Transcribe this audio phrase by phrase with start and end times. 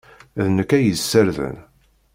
[0.43, 1.57] D nekk ay yessarden.